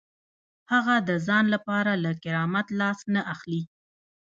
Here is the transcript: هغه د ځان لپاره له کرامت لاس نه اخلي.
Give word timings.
هغه 0.71 0.95
د 1.09 1.09
ځان 1.27 1.45
لپاره 1.53 1.91
له 2.03 2.11
کرامت 2.23 2.67
لاس 2.79 2.99
نه 3.13 3.21
اخلي. 3.33 3.61